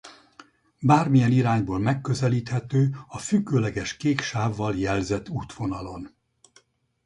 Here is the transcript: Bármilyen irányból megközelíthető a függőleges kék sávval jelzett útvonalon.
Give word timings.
Bármilyen 0.79 1.31
irányból 1.31 1.79
megközelíthető 1.79 2.95
a 3.07 3.17
függőleges 3.17 3.97
kék 3.97 4.21
sávval 4.21 4.75
jelzett 4.79 5.29
útvonalon. 5.29 6.15